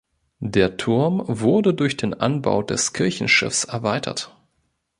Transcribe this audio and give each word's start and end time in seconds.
Der 0.47 0.77
Turm 0.77 1.21
wurde 1.27 1.75
durch 1.75 1.95
den 1.95 2.15
Anbau 2.15 2.63
des 2.63 2.91
Kirchenschiffs 2.91 3.65
erweitert. 3.65 4.35